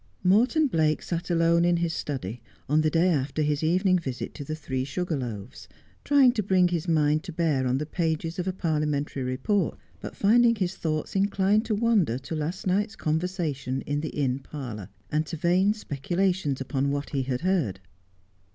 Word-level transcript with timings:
Morton 0.23 0.65
Blake 0.65 1.03
sat 1.03 1.29
alone 1.29 1.63
in 1.63 1.77
his 1.77 1.93
study 1.93 2.41
on 2.67 2.81
the 2.81 2.89
day 2.89 3.09
after 3.09 3.43
his 3.43 3.61
evening 3.63 3.99
visit 3.99 4.33
to 4.33 4.43
the 4.43 4.55
'Three 4.55 4.83
Sugar 4.83 5.15
Loaves,' 5.15 5.67
trying 6.03 6.31
to 6.31 6.41
bring 6.41 6.69
his 6.69 6.87
mind 6.87 7.21
to 7.23 7.31
bear 7.31 7.61
upon 7.65 7.77
the 7.77 7.85
pages 7.85 8.39
of 8.39 8.47
a 8.47 8.51
Parliamentary 8.51 9.21
report, 9.21 9.77
but 9.99 10.15
finding 10.15 10.55
his 10.55 10.75
thoughts 10.75 11.15
inclined 11.15 11.65
to 11.65 11.75
wander 11.75 12.17
to 12.17 12.33
last 12.35 12.65
night's 12.65 12.95
conversation 12.95 13.81
in 13.81 14.01
the 14.01 14.09
inn 14.09 14.39
parlour, 14.39 14.89
and 15.11 15.27
to 15.27 15.37
vain 15.37 15.71
speculations 15.71 16.59
upon 16.59 16.89
what 16.89 17.11
he 17.11 17.21
had 17.21 17.41
heard. 17.41 17.79